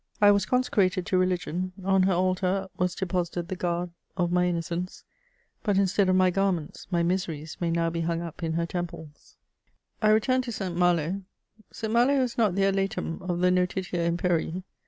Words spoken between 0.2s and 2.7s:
was consecrated to Religion; on her altar